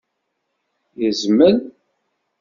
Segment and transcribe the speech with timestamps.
[1.01, 1.57] Yezmel?